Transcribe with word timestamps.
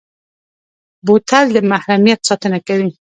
بوتل 1.05 1.45
د 1.55 1.57
محرمیت 1.71 2.19
ساتنه 2.29 2.59
کوي. 2.67 2.91